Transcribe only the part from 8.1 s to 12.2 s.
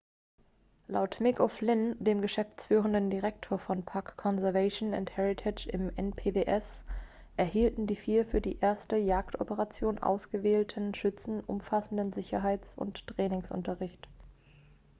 für die erste jagdoperation ausgewählten schützen umfassenden